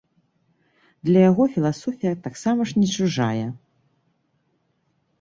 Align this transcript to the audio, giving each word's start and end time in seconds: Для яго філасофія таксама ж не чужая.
Для 1.09 1.19
яго 1.29 1.43
філасофія 1.59 2.13
таксама 2.25 2.61
ж 2.73 2.81
не 2.81 2.87
чужая. 2.97 3.47